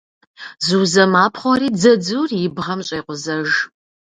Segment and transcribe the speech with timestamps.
[0.65, 3.49] Зузэ мапхъуэри дзадзур и бгъэм щӏекъузэж.